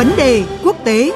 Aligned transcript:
Vấn 0.00 0.12
đề 0.16 0.44
quốc 0.64 0.76
tế 0.84 1.12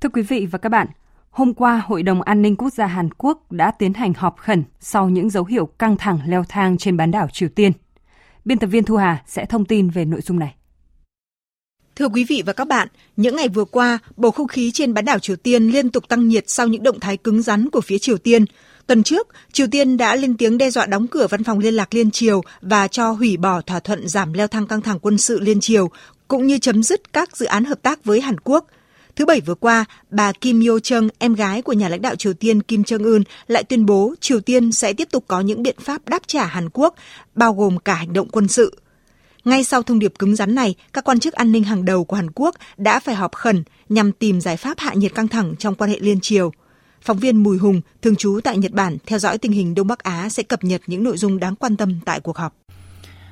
Thưa 0.00 0.08
quý 0.12 0.22
vị 0.22 0.46
và 0.50 0.58
các 0.58 0.68
bạn, 0.68 0.86
hôm 1.30 1.54
qua 1.54 1.82
Hội 1.86 2.02
đồng 2.02 2.22
An 2.22 2.42
ninh 2.42 2.56
Quốc 2.56 2.72
gia 2.72 2.86
Hàn 2.86 3.08
Quốc 3.18 3.52
đã 3.52 3.70
tiến 3.70 3.94
hành 3.94 4.12
họp 4.16 4.36
khẩn 4.38 4.64
sau 4.80 5.08
những 5.08 5.30
dấu 5.30 5.44
hiệu 5.44 5.66
căng 5.66 5.96
thẳng 5.96 6.18
leo 6.26 6.44
thang 6.48 6.78
trên 6.78 6.96
bán 6.96 7.10
đảo 7.10 7.28
Triều 7.32 7.48
Tiên. 7.48 7.72
Biên 8.44 8.58
tập 8.58 8.66
viên 8.66 8.84
Thu 8.84 8.96
Hà 8.96 9.22
sẽ 9.26 9.46
thông 9.46 9.64
tin 9.64 9.90
về 9.90 10.04
nội 10.04 10.20
dung 10.20 10.38
này. 10.38 10.54
Thưa 11.96 12.08
quý 12.08 12.24
vị 12.24 12.42
và 12.46 12.52
các 12.52 12.68
bạn, 12.68 12.88
những 13.16 13.36
ngày 13.36 13.48
vừa 13.48 13.64
qua, 13.64 13.98
bầu 14.16 14.30
không 14.30 14.48
khí 14.48 14.70
trên 14.70 14.94
bán 14.94 15.04
đảo 15.04 15.18
Triều 15.18 15.36
Tiên 15.36 15.68
liên 15.68 15.90
tục 15.90 16.08
tăng 16.08 16.28
nhiệt 16.28 16.44
sau 16.46 16.66
những 16.66 16.82
động 16.82 17.00
thái 17.00 17.16
cứng 17.16 17.42
rắn 17.42 17.70
của 17.70 17.80
phía 17.80 17.98
Triều 17.98 18.18
Tiên. 18.18 18.44
Tuần 18.86 19.02
trước, 19.02 19.28
Triều 19.52 19.66
Tiên 19.66 19.96
đã 19.96 20.16
lên 20.16 20.36
tiếng 20.36 20.58
đe 20.58 20.70
dọa 20.70 20.86
đóng 20.86 21.06
cửa 21.06 21.26
văn 21.30 21.44
phòng 21.44 21.58
liên 21.58 21.74
lạc 21.74 21.94
liên 21.94 22.10
triều 22.10 22.42
và 22.60 22.88
cho 22.88 23.10
hủy 23.10 23.36
bỏ 23.36 23.60
thỏa 23.60 23.80
thuận 23.80 24.08
giảm 24.08 24.32
leo 24.32 24.46
thang 24.46 24.66
căng 24.66 24.82
thẳng 24.82 24.98
quân 24.98 25.18
sự 25.18 25.40
liên 25.40 25.60
triều, 25.60 25.90
cũng 26.28 26.46
như 26.46 26.58
chấm 26.58 26.82
dứt 26.82 27.12
các 27.12 27.36
dự 27.36 27.46
án 27.46 27.64
hợp 27.64 27.82
tác 27.82 28.04
với 28.04 28.20
Hàn 28.20 28.40
Quốc– 28.40 28.66
Thứ 29.20 29.26
Bảy 29.26 29.40
vừa 29.40 29.54
qua, 29.54 29.84
bà 30.10 30.32
Kim 30.32 30.60
Yo 30.68 30.78
Chung, 30.78 31.08
em 31.18 31.34
gái 31.34 31.62
của 31.62 31.72
nhà 31.72 31.88
lãnh 31.88 32.02
đạo 32.02 32.16
Triều 32.16 32.32
Tiên 32.32 32.62
Kim 32.62 32.82
Jong 32.82 33.04
Un, 33.04 33.22
lại 33.46 33.64
tuyên 33.64 33.86
bố 33.86 34.14
Triều 34.20 34.40
Tiên 34.40 34.72
sẽ 34.72 34.92
tiếp 34.92 35.08
tục 35.10 35.24
có 35.28 35.40
những 35.40 35.62
biện 35.62 35.76
pháp 35.80 36.08
đáp 36.08 36.22
trả 36.26 36.46
Hàn 36.46 36.68
Quốc, 36.72 36.94
bao 37.34 37.54
gồm 37.54 37.78
cả 37.78 37.94
hành 37.94 38.12
động 38.12 38.28
quân 38.32 38.48
sự. 38.48 38.82
Ngay 39.44 39.64
sau 39.64 39.82
thông 39.82 39.98
điệp 39.98 40.12
cứng 40.18 40.36
rắn 40.36 40.54
này, 40.54 40.74
các 40.92 41.04
quan 41.04 41.20
chức 41.20 41.34
an 41.34 41.52
ninh 41.52 41.64
hàng 41.64 41.84
đầu 41.84 42.04
của 42.04 42.16
Hàn 42.16 42.30
Quốc 42.34 42.54
đã 42.76 43.00
phải 43.00 43.14
họp 43.14 43.34
khẩn 43.34 43.64
nhằm 43.88 44.12
tìm 44.12 44.40
giải 44.40 44.56
pháp 44.56 44.78
hạ 44.78 44.94
nhiệt 44.94 45.14
căng 45.14 45.28
thẳng 45.28 45.54
trong 45.58 45.74
quan 45.74 45.90
hệ 45.90 45.96
liên 46.00 46.20
triều. 46.20 46.52
Phóng 47.02 47.18
viên 47.18 47.42
Mùi 47.42 47.58
Hùng, 47.58 47.80
thường 48.02 48.16
trú 48.16 48.40
tại 48.44 48.58
Nhật 48.58 48.72
Bản, 48.72 48.96
theo 49.06 49.18
dõi 49.18 49.38
tình 49.38 49.52
hình 49.52 49.74
Đông 49.74 49.86
Bắc 49.86 49.98
Á 49.98 50.28
sẽ 50.28 50.42
cập 50.42 50.64
nhật 50.64 50.80
những 50.86 51.04
nội 51.04 51.16
dung 51.16 51.38
đáng 51.38 51.56
quan 51.56 51.76
tâm 51.76 52.00
tại 52.04 52.20
cuộc 52.20 52.36
họp. 52.36 52.54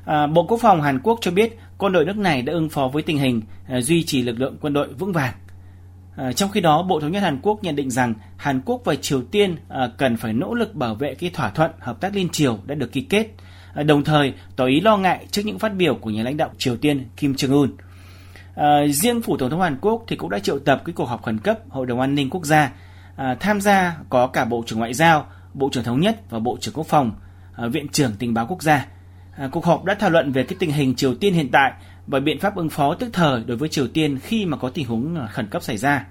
À, 0.05 0.27
Bộ 0.27 0.47
Quốc 0.47 0.61
phòng 0.61 0.83
Hàn 0.83 1.00
Quốc 1.03 1.19
cho 1.22 1.31
biết 1.31 1.59
quân 1.78 1.92
đội 1.92 2.05
nước 2.05 2.16
này 2.16 2.42
đã 2.42 2.53
ứng 2.53 2.69
phó 2.69 2.89
với 2.89 3.03
tình 3.03 3.19
hình, 3.19 3.42
à, 3.69 3.81
duy 3.81 4.03
trì 4.03 4.22
lực 4.22 4.41
lượng 4.41 4.56
quân 4.61 4.72
đội 4.72 4.89
vững 4.98 5.12
vàng 5.12 5.34
À, 6.19 6.33
trong 6.33 6.50
khi 6.50 6.61
đó, 6.61 6.83
Bộ 6.83 7.00
Thống 7.00 7.12
nhất 7.12 7.22
Hàn 7.22 7.38
Quốc 7.42 7.64
nhận 7.64 7.77
định 7.77 7.91
rằng 7.91 8.14
Hàn 8.36 8.61
Quốc 8.64 8.83
và 8.84 8.94
Triều 8.94 9.22
Tiên 9.22 9.56
à, 9.69 9.91
cần 9.98 10.16
phải 10.16 10.33
nỗ 10.33 10.55
lực 10.55 10.75
bảo 10.75 10.94
vệ 10.94 11.14
cái 11.14 11.30
thỏa 11.30 11.50
thuận 11.50 11.70
hợp 11.78 12.00
tác 12.00 12.14
liên 12.14 12.28
triều 12.28 12.58
đã 12.66 12.75
được 12.75 12.92
ký 12.92 13.00
kết, 13.00 13.27
à, 13.75 13.83
đồng 13.83 14.05
thời 14.05 14.34
tỏ 14.56 14.66
ý 14.66 14.80
lo 14.80 14.97
ngại 14.97 15.27
trước 15.30 15.42
những 15.44 15.58
phát 15.58 15.75
biểu 15.75 15.94
của 15.94 16.10
nhà 16.10 16.22
lãnh 16.22 16.36
đạo 16.36 16.50
Triều 16.58 16.77
Tiên 16.77 17.08
Kim 17.16 17.33
Jong 17.33 17.52
Un. 17.52 17.77
À, 18.55 18.80
riêng 18.91 19.22
phủ 19.22 19.36
tổng 19.36 19.50
thống 19.50 19.60
Hàn 19.60 19.78
Quốc 19.80 20.05
thì 20.08 20.16
cũng 20.16 20.30
đã 20.30 20.38
triệu 20.38 20.58
tập 20.58 20.83
cái 20.84 20.92
cuộc 20.92 21.05
họp 21.05 21.22
khẩn 21.22 21.38
cấp 21.38 21.58
Hội 21.69 21.86
đồng 21.86 22.00
An 22.00 22.14
ninh 22.14 22.30
Quốc 22.30 22.44
gia. 22.44 22.72
À, 23.16 23.36
tham 23.41 23.60
gia 23.60 23.97
có 24.08 24.27
cả 24.27 24.44
Bộ 24.44 24.62
trưởng 24.66 24.78
Ngoại 24.78 24.94
giao, 24.94 25.27
Bộ 25.55 25.69
trưởng 25.72 25.84
Thống 25.84 26.00
nhất 26.00 26.20
và 26.30 26.38
Bộ 26.38 26.56
trưởng 26.60 26.75
Quốc 26.75 26.86
phòng, 26.86 27.12
à, 27.56 27.66
Viện 27.66 27.88
trưởng 27.88 28.12
Tình 28.19 28.34
báo 28.34 28.47
Quốc 28.47 28.62
gia. 28.62 28.86
À, 29.36 29.48
cuộc 29.53 29.64
họp 29.64 29.84
đã 29.84 29.94
thảo 29.94 30.10
luận 30.10 30.32
về 30.32 30.42
cái 30.42 30.56
tình 30.58 30.72
hình 30.72 30.94
Triều 30.94 31.14
Tiên 31.14 31.34
hiện 31.34 31.48
tại 31.53 31.72
và 32.09 32.20
biện 32.20 32.41
pháp 32.41 32.56
ứng 32.56 32.70
phó 32.70 32.95
tức 32.95 33.09
thời 33.12 33.45
đối 33.47 33.56
với 33.56 33.69
Triều 33.69 33.87
Tiên 33.87 34.19
khi 34.23 34.47
mà 34.47 34.56
có 34.56 34.69
tình 34.69 34.87
huống 34.87 35.17
à, 35.17 35.27
khẩn 35.27 35.47
cấp 35.47 35.62
xảy 35.62 35.77
ra. 35.77 36.06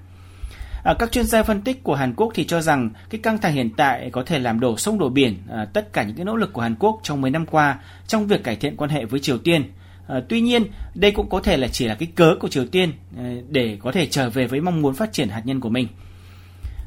À, 0.84 0.94
các 1.00 1.12
chuyên 1.12 1.26
gia 1.26 1.44
phân 1.44 1.62
tích 1.62 1.84
của 1.84 1.96
Hàn 1.96 2.14
Quốc 2.14 2.32
thì 2.36 2.46
cho 2.46 2.62
rằng 2.62 2.90
cái 3.10 3.22
căng 3.22 3.38
thẳng 3.38 3.54
hiện 3.54 3.70
tại 3.78 4.10
có 4.12 4.24
thể 4.24 4.40
làm 4.40 4.60
đổ 4.60 4.78
sông 4.78 5.00
đổ 5.00 5.10
biển 5.10 5.38
à, 5.52 5.66
tất 5.66 5.94
cả 5.94 6.04
những 6.04 6.16
cái 6.16 6.26
nỗ 6.26 6.36
lực 6.36 6.54
của 6.54 6.62
Hàn 6.62 6.76
Quốc 6.80 7.00
trong 7.04 7.22
mấy 7.22 7.32
năm 7.32 7.46
qua 7.46 7.80
trong 8.08 8.28
việc 8.28 8.44
cải 8.44 8.56
thiện 8.56 8.78
quan 8.78 8.90
hệ 8.90 9.06
với 9.06 9.20
Triều 9.20 9.38
Tiên. 9.38 9.64
À, 10.08 10.22
tuy 10.30 10.42
nhiên, 10.42 10.64
đây 10.96 11.12
cũng 11.12 11.30
có 11.30 11.40
thể 11.40 11.58
là 11.58 11.68
chỉ 11.68 11.88
là 11.88 11.96
cái 11.96 12.08
cớ 12.16 12.36
của 12.40 12.48
Triều 12.48 12.66
Tiên 12.66 12.92
à, 13.18 13.34
để 13.50 13.78
có 13.82 13.92
thể 13.92 14.06
trở 14.06 14.30
về 14.30 14.48
với 14.48 14.62
mong 14.62 14.82
muốn 14.82 14.94
phát 14.94 15.14
triển 15.14 15.30
hạt 15.30 15.42
nhân 15.46 15.60
của 15.60 15.70
mình. 15.70 15.88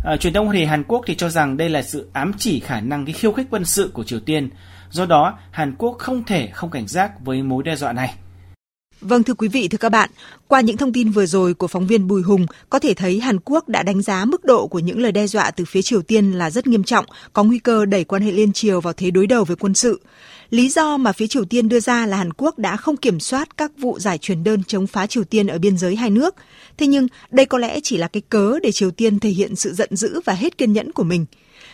À, 0.04 0.16
truyền 0.16 0.32
thông 0.32 0.52
thì 0.52 0.64
Hàn 0.64 0.84
Quốc 0.84 1.02
thì 1.06 1.14
cho 1.14 1.28
rằng 1.28 1.56
đây 1.56 1.68
là 1.68 1.82
sự 1.82 2.10
ám 2.12 2.32
chỉ 2.38 2.60
khả 2.60 2.80
năng 2.80 3.04
cái 3.04 3.12
khiêu 3.12 3.32
khích 3.32 3.46
quân 3.50 3.64
sự 3.64 3.90
của 3.94 4.04
Triều 4.04 4.20
Tiên. 4.20 4.50
Do 4.90 5.06
đó, 5.06 5.38
Hàn 5.50 5.74
Quốc 5.78 5.96
không 5.98 6.24
thể 6.24 6.46
không 6.46 6.70
cảnh 6.70 6.86
giác 6.86 7.20
với 7.20 7.42
mối 7.42 7.62
đe 7.62 7.76
dọa 7.76 7.92
này. 7.92 8.14
Vâng 9.00 9.22
thưa 9.22 9.34
quý 9.34 9.48
vị, 9.48 9.68
thưa 9.68 9.78
các 9.78 9.88
bạn, 9.88 10.10
qua 10.48 10.60
những 10.60 10.76
thông 10.76 10.92
tin 10.92 11.10
vừa 11.10 11.26
rồi 11.26 11.54
của 11.54 11.66
phóng 11.66 11.86
viên 11.86 12.06
Bùi 12.08 12.22
Hùng, 12.22 12.46
có 12.70 12.78
thể 12.78 12.94
thấy 12.94 13.20
Hàn 13.20 13.38
Quốc 13.44 13.68
đã 13.68 13.82
đánh 13.82 14.02
giá 14.02 14.24
mức 14.24 14.44
độ 14.44 14.66
của 14.66 14.78
những 14.78 15.00
lời 15.00 15.12
đe 15.12 15.26
dọa 15.26 15.50
từ 15.50 15.64
phía 15.64 15.82
Triều 15.82 16.02
Tiên 16.02 16.32
là 16.32 16.50
rất 16.50 16.66
nghiêm 16.66 16.84
trọng, 16.84 17.04
có 17.32 17.44
nguy 17.44 17.58
cơ 17.58 17.84
đẩy 17.84 18.04
quan 18.04 18.22
hệ 18.22 18.32
liên 18.32 18.52
triều 18.52 18.80
vào 18.80 18.92
thế 18.92 19.10
đối 19.10 19.26
đầu 19.26 19.44
với 19.44 19.56
quân 19.56 19.74
sự. 19.74 20.00
Lý 20.50 20.68
do 20.68 20.96
mà 20.96 21.12
phía 21.12 21.26
Triều 21.26 21.44
Tiên 21.44 21.68
đưa 21.68 21.80
ra 21.80 22.06
là 22.06 22.16
Hàn 22.16 22.32
Quốc 22.32 22.58
đã 22.58 22.76
không 22.76 22.96
kiểm 22.96 23.20
soát 23.20 23.56
các 23.56 23.72
vụ 23.78 23.98
giải 23.98 24.18
truyền 24.18 24.44
đơn 24.44 24.62
chống 24.64 24.86
phá 24.86 25.06
Triều 25.06 25.24
Tiên 25.24 25.46
ở 25.46 25.58
biên 25.58 25.78
giới 25.78 25.96
hai 25.96 26.10
nước. 26.10 26.34
Thế 26.78 26.86
nhưng 26.86 27.08
đây 27.30 27.46
có 27.46 27.58
lẽ 27.58 27.80
chỉ 27.82 27.96
là 27.96 28.08
cái 28.08 28.22
cớ 28.28 28.58
để 28.62 28.72
Triều 28.72 28.90
Tiên 28.90 29.18
thể 29.18 29.30
hiện 29.30 29.56
sự 29.56 29.74
giận 29.74 29.96
dữ 29.96 30.20
và 30.24 30.32
hết 30.32 30.58
kiên 30.58 30.72
nhẫn 30.72 30.92
của 30.92 31.04
mình. 31.04 31.26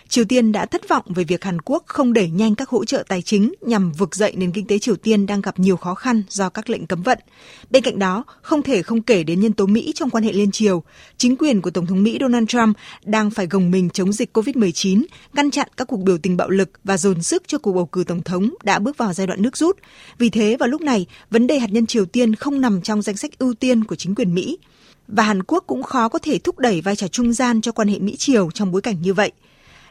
Triều 0.08 0.24
Tiên 0.24 0.52
đã 0.52 0.66
thất 0.66 0.88
vọng 0.88 1.04
về 1.06 1.24
việc 1.24 1.44
Hàn 1.44 1.60
Quốc 1.60 1.84
không 1.86 2.12
đẩy 2.12 2.30
nhanh 2.30 2.54
các 2.54 2.68
hỗ 2.68 2.84
trợ 2.84 3.04
tài 3.08 3.22
chính 3.22 3.52
nhằm 3.60 3.92
vực 3.92 4.14
dậy 4.14 4.32
nền 4.36 4.52
kinh 4.52 4.66
tế 4.66 4.78
Triều 4.78 4.96
Tiên 4.96 5.26
đang 5.26 5.40
gặp 5.40 5.58
nhiều 5.58 5.76
khó 5.76 5.94
khăn 5.94 6.22
do 6.28 6.48
các 6.48 6.70
lệnh 6.70 6.86
cấm 6.86 7.02
vận. 7.02 7.18
Bên 7.70 7.82
cạnh 7.82 7.98
đó, 7.98 8.24
không 8.42 8.62
thể 8.62 8.82
không 8.82 9.02
kể 9.02 9.22
đến 9.22 9.40
nhân 9.40 9.52
tố 9.52 9.66
Mỹ 9.66 9.92
trong 9.94 10.10
quan 10.10 10.24
hệ 10.24 10.32
liên 10.32 10.50
triều. 10.50 10.82
Chính 11.16 11.36
quyền 11.36 11.60
của 11.60 11.70
Tổng 11.70 11.86
thống 11.86 12.02
Mỹ 12.02 12.18
Donald 12.20 12.48
Trump 12.48 12.76
đang 13.04 13.30
phải 13.30 13.46
gồng 13.46 13.70
mình 13.70 13.90
chống 13.90 14.12
dịch 14.12 14.38
COVID-19, 14.38 15.04
ngăn 15.32 15.50
chặn 15.50 15.68
các 15.76 15.88
cuộc 15.88 16.00
biểu 16.00 16.18
tình 16.18 16.36
bạo 16.36 16.50
lực 16.50 16.70
và 16.84 16.96
dồn 16.96 17.22
sức 17.22 17.42
cho 17.46 17.58
cuộc 17.58 17.72
bầu 17.72 17.86
cử 17.86 18.04
Tổng 18.06 18.22
thống 18.22 18.54
đã 18.62 18.78
bước 18.78 18.98
vào 18.98 19.12
giai 19.12 19.26
đoạn 19.26 19.42
nước 19.42 19.56
rút. 19.56 19.76
Vì 20.18 20.30
thế, 20.30 20.56
vào 20.56 20.68
lúc 20.68 20.80
này, 20.80 21.06
vấn 21.30 21.46
đề 21.46 21.58
hạt 21.58 21.70
nhân 21.70 21.86
Triều 21.86 22.04
Tiên 22.04 22.34
không 22.34 22.60
nằm 22.60 22.82
trong 22.82 23.02
danh 23.02 23.16
sách 23.16 23.38
ưu 23.38 23.54
tiên 23.54 23.84
của 23.84 23.96
chính 23.96 24.14
quyền 24.14 24.34
Mỹ 24.34 24.58
và 25.08 25.22
Hàn 25.22 25.42
Quốc 25.42 25.64
cũng 25.66 25.82
khó 25.82 26.08
có 26.08 26.18
thể 26.18 26.38
thúc 26.38 26.58
đẩy 26.58 26.80
vai 26.80 26.96
trò 26.96 27.08
trung 27.08 27.32
gian 27.32 27.60
cho 27.60 27.72
quan 27.72 27.88
hệ 27.88 27.98
Mỹ-Triều 27.98 28.50
trong 28.50 28.72
bối 28.72 28.82
cảnh 28.82 29.02
như 29.02 29.14
vậy. 29.14 29.32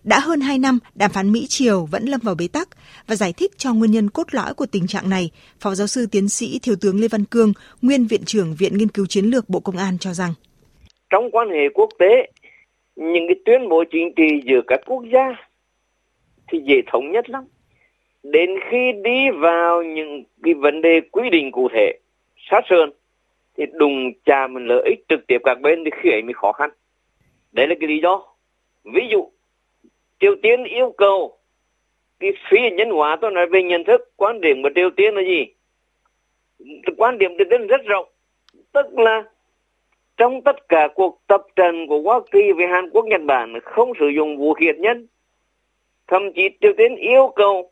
Đã 0.06 0.20
hơn 0.20 0.40
2 0.40 0.60
năm, 0.60 0.80
đàm 0.96 1.12
phán 1.12 1.32
Mỹ-Triều 1.32 1.86
vẫn 1.86 2.04
lâm 2.06 2.20
vào 2.24 2.36
bế 2.36 2.48
tắc 2.54 2.68
và 3.08 3.16
giải 3.16 3.34
thích 3.38 3.52
cho 3.58 3.74
nguyên 3.74 3.92
nhân 3.92 4.10
cốt 4.10 4.28
lõi 4.32 4.54
của 4.54 4.66
tình 4.66 4.88
trạng 4.88 5.10
này, 5.10 5.32
Phó 5.60 5.76
giáo 5.76 5.88
sư 5.88 6.06
tiến 6.12 6.30
sĩ 6.30 6.60
Thiếu 6.64 6.76
tướng 6.82 7.00
Lê 7.00 7.08
Văn 7.08 7.26
Cương, 7.26 7.54
nguyên 7.82 8.08
Viện 8.08 8.22
trưởng 8.26 8.56
Viện 8.60 8.78
Nghiên 8.78 8.88
cứu 8.88 9.06
Chiến 9.06 9.26
lược 9.26 9.50
Bộ 9.50 9.60
Công 9.60 9.78
an 9.78 9.98
cho 10.00 10.14
rằng 10.14 10.34
Trong 11.10 11.32
quan 11.32 11.50
hệ 11.50 11.70
quốc 11.74 11.90
tế, 12.00 12.32
những 12.96 13.28
cái 13.28 13.36
tuyên 13.46 13.70
bố 13.70 13.84
chính 13.92 14.14
trị 14.16 14.42
giữa 14.46 14.62
các 14.68 14.80
quốc 14.86 15.04
gia 15.14 15.36
thì 16.48 16.60
dễ 16.66 16.76
thống 16.92 17.12
nhất 17.12 17.30
lắm. 17.30 17.44
Đến 18.24 18.50
khi 18.72 18.92
đi 19.04 19.30
vào 19.42 19.84
những 19.84 20.24
cái 20.44 20.54
vấn 20.54 20.82
đề 20.82 21.02
quy 21.12 21.30
định 21.30 21.52
cụ 21.52 21.68
thể, 21.74 22.00
sát 22.52 22.62
sơn, 22.70 22.90
thì 23.58 23.64
đùng 23.74 24.12
chạm 24.26 24.56
lợi 24.56 24.84
ích 24.90 25.06
trực 25.10 25.28
tiếp 25.28 25.38
các 25.44 25.62
bên 25.62 25.84
thì 25.86 25.92
khi 26.02 26.10
ấy 26.12 26.22
mới 26.22 26.34
khó 26.34 26.52
khăn. 26.52 26.70
Đấy 27.52 27.68
là 27.68 27.76
cái 27.80 27.90
lý 27.90 28.00
do. 28.04 28.24
Ví 28.84 29.02
dụ, 29.12 29.30
Triều 30.20 30.36
Tiên 30.44 30.64
yêu 30.64 30.94
cầu 30.98 31.38
cái 32.20 32.31
phi 32.50 32.72
nhân 32.72 32.90
hóa 32.90 33.18
tôi 33.22 33.31
nói 33.31 33.48
về 33.48 33.64
nhận 33.64 33.84
thức, 33.84 34.12
quan 34.16 34.42
điểm 34.42 34.64
của 34.64 34.70
Triều 34.76 34.90
Tiên 34.90 35.16
là 35.16 35.22
gì? 35.22 35.46
Quan 36.98 37.18
điểm 37.18 37.31
Triều 37.38 37.48
Tiên 37.50 37.68
rất 37.68 37.81
rộng, 37.86 38.06
tức 38.72 39.00
là 39.00 39.24
trong 40.18 40.42
tất 40.42 40.70
cả 40.70 40.88
cuộc 40.96 41.22
tập 41.28 41.42
trận 41.56 41.88
của 41.88 42.02
Hoa 42.02 42.20
Kỳ 42.31 42.52
với 42.52 42.68
Hàn 42.68 42.90
Quốc, 42.90 43.06
Nhật 43.06 43.22
Bản 43.25 43.59
không 43.64 43.92
sử 44.00 44.08
dụng 44.08 44.38
vũ 44.38 44.54
khí 44.54 44.66
hạt 44.66 44.80
nhân. 44.80 45.08
Thậm 46.08 46.34
chí 46.34 46.50
Triều 46.62 46.74
Tiên 46.78 46.96
yêu 46.96 47.34
cầu 47.36 47.72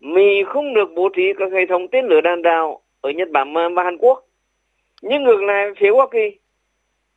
Mỹ 0.00 0.44
không 0.46 0.74
được 0.74 0.88
bố 0.94 1.08
trí 1.08 1.32
các 1.38 1.52
hệ 1.52 1.66
thống 1.66 1.88
tên 1.88 2.06
lửa 2.06 2.20
đạn 2.20 2.42
đạo 2.42 2.82
ở 3.00 3.10
Nhật 3.10 3.30
Bản 3.30 3.54
và 3.74 3.84
Hàn 3.84 3.98
Quốc. 3.98 4.26
Nhưng 5.02 5.24
ngược 5.24 5.42
lại, 5.42 5.70
phía 5.76 5.90
Hoa 5.90 6.06
Kỳ 6.10 6.38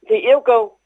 thì 0.10 0.16
yêu 0.16 0.40
cầu 0.40 0.78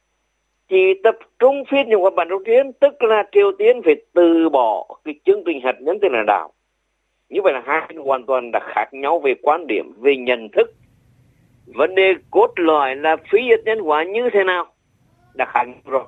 chỉ 0.69 0.93
tập 1.03 1.17
trung 1.39 1.63
phiên 1.71 1.89
những 1.89 1.99
hoạt 1.99 2.13
bản 2.13 2.29
đầu 2.29 2.39
tiên, 2.45 2.71
tức 2.73 3.03
là 3.03 3.23
Triều 3.31 3.51
Tiên 3.51 3.81
phải 3.85 3.95
từ 4.13 4.49
bỏ 4.49 4.87
cái 5.05 5.15
chương 5.25 5.43
trình 5.45 5.61
hạt 5.63 5.75
nhân 5.81 5.97
tên 6.01 6.11
là 6.11 6.23
đảo. 6.27 6.53
Như 7.29 7.41
vậy 7.41 7.53
là 7.53 7.63
hai 7.65 7.81
hoàn 7.97 8.25
toàn 8.25 8.51
đã 8.51 8.59
khác 8.75 8.85
nhau 8.91 9.19
về 9.19 9.33
quan 9.41 9.67
điểm, 9.67 9.93
về 9.97 10.15
nhận 10.15 10.49
thức. 10.49 10.73
Vấn 11.65 11.95
đề 11.95 12.13
cốt 12.31 12.51
lõi 12.55 12.95
là 12.95 13.15
phi 13.31 13.39
hạt 13.49 13.61
nhân 13.65 13.79
hóa 13.79 14.03
như 14.03 14.29
thế 14.33 14.43
nào 14.43 14.65
đã 15.35 15.45
khác 15.45 15.63
nhau 15.63 15.77
rồi. 15.85 16.03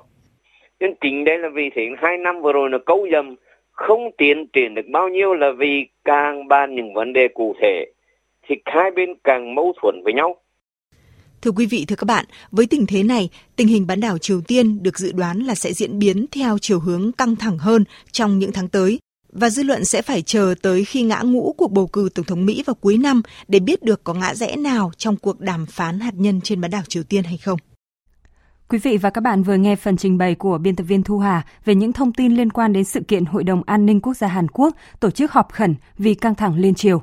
Nên 0.80 0.94
chính 1.00 1.24
đây 1.24 1.38
là 1.38 1.48
vì 1.48 1.70
thế 1.74 1.88
hai 1.98 2.18
năm 2.18 2.40
vừa 2.40 2.52
rồi 2.52 2.70
là 2.70 2.78
câu 2.86 3.06
dầm 3.12 3.36
không 3.70 4.10
tiến 4.18 4.46
triển 4.52 4.74
được 4.74 4.86
bao 4.92 5.08
nhiêu 5.08 5.34
là 5.34 5.50
vì 5.50 5.86
càng 6.04 6.48
bàn 6.48 6.74
những 6.74 6.94
vấn 6.94 7.12
đề 7.12 7.28
cụ 7.28 7.54
thể 7.60 7.84
thì 8.42 8.56
hai 8.64 8.90
bên 8.90 9.14
càng 9.24 9.54
mâu 9.54 9.72
thuẫn 9.82 10.00
với 10.04 10.12
nhau. 10.12 10.36
Thưa 11.42 11.50
quý 11.50 11.66
vị, 11.66 11.84
thưa 11.88 11.96
các 11.96 12.04
bạn, 12.04 12.24
với 12.50 12.66
tình 12.66 12.86
thế 12.86 13.02
này, 13.02 13.28
tình 13.56 13.68
hình 13.68 13.86
bán 13.86 14.00
đảo 14.00 14.18
Triều 14.18 14.40
Tiên 14.40 14.82
được 14.82 14.98
dự 14.98 15.12
đoán 15.12 15.38
là 15.38 15.54
sẽ 15.54 15.72
diễn 15.72 15.98
biến 15.98 16.26
theo 16.30 16.58
chiều 16.58 16.80
hướng 16.80 17.12
căng 17.12 17.36
thẳng 17.36 17.58
hơn 17.58 17.84
trong 18.12 18.38
những 18.38 18.52
tháng 18.52 18.68
tới 18.68 18.98
và 19.32 19.50
dư 19.50 19.62
luận 19.62 19.84
sẽ 19.84 20.02
phải 20.02 20.22
chờ 20.22 20.54
tới 20.62 20.84
khi 20.84 21.02
ngã 21.02 21.20
ngũ 21.20 21.54
cuộc 21.58 21.72
bầu 21.72 21.86
cử 21.86 22.08
tổng 22.14 22.26
thống 22.26 22.46
Mỹ 22.46 22.62
vào 22.66 22.74
cuối 22.74 22.96
năm 22.96 23.22
để 23.48 23.58
biết 23.58 23.82
được 23.82 24.04
có 24.04 24.14
ngã 24.14 24.34
rẽ 24.34 24.56
nào 24.56 24.92
trong 24.96 25.16
cuộc 25.16 25.40
đàm 25.40 25.66
phán 25.66 26.00
hạt 26.00 26.14
nhân 26.14 26.40
trên 26.40 26.60
bán 26.60 26.70
đảo 26.70 26.82
Triều 26.88 27.02
Tiên 27.02 27.24
hay 27.24 27.38
không. 27.38 27.58
Quý 28.68 28.78
vị 28.78 28.96
và 28.96 29.10
các 29.10 29.20
bạn 29.20 29.42
vừa 29.42 29.56
nghe 29.56 29.76
phần 29.76 29.96
trình 29.96 30.18
bày 30.18 30.34
của 30.34 30.58
biên 30.58 30.76
tập 30.76 30.84
viên 30.84 31.02
Thu 31.02 31.18
Hà 31.18 31.42
về 31.64 31.74
những 31.74 31.92
thông 31.92 32.12
tin 32.12 32.36
liên 32.36 32.50
quan 32.50 32.72
đến 32.72 32.84
sự 32.84 33.00
kiện 33.00 33.24
Hội 33.24 33.44
đồng 33.44 33.62
An 33.66 33.86
ninh 33.86 34.00
Quốc 34.00 34.16
gia 34.16 34.28
Hàn 34.28 34.48
Quốc 34.48 34.76
tổ 35.00 35.10
chức 35.10 35.32
họp 35.32 35.52
khẩn 35.52 35.74
vì 35.98 36.14
căng 36.14 36.34
thẳng 36.34 36.58
liên 36.58 36.74
triều. 36.74 37.02